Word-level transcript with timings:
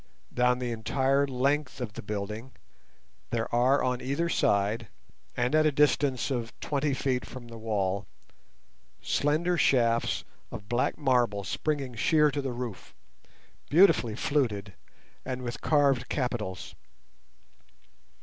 Down 0.33 0.57
the 0.57 0.71
entire 0.71 1.27
length 1.27 1.79
of 1.79 1.93
the 1.93 2.01
building 2.01 2.53
there 3.29 3.47
are 3.53 3.83
on 3.83 4.01
either 4.01 4.29
side, 4.29 4.87
and 5.37 5.53
at 5.53 5.67
a 5.67 5.71
distance 5.71 6.31
of 6.31 6.59
twenty 6.59 6.95
feet 6.95 7.23
from 7.23 7.49
the 7.49 7.57
wall, 7.59 8.07
slender 9.03 9.57
shafts 9.59 10.23
of 10.51 10.67
black 10.67 10.97
marble 10.97 11.43
springing 11.43 11.93
sheer 11.93 12.31
to 12.31 12.41
the 12.41 12.51
roof, 12.51 12.95
beautifully 13.69 14.15
fluted, 14.15 14.73
and 15.23 15.43
with 15.43 15.61
carved 15.61 16.09
capitals. 16.09 16.73